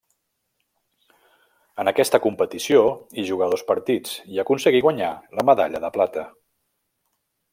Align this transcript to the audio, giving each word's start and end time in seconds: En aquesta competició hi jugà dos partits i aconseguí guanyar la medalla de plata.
En 1.83 1.91
aquesta 1.91 2.19
competició 2.23 2.81
hi 3.23 3.27
jugà 3.29 3.51
dos 3.51 3.65
partits 3.69 4.17
i 4.37 4.43
aconseguí 4.45 4.83
guanyar 4.89 5.13
la 5.41 5.47
medalla 5.53 5.83
de 5.87 5.95
plata. 5.99 6.27